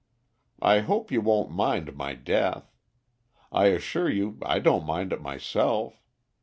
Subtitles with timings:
[0.63, 2.73] I hope you won't mind my death.
[3.51, 6.01] I assure you I don't mind it myself.